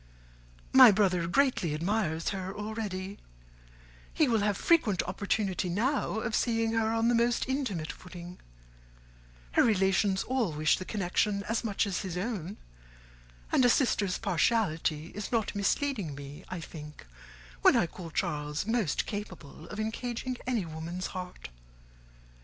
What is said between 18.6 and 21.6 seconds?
most capable of engaging any woman's heart.